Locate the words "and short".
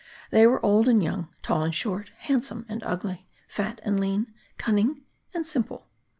1.63-2.09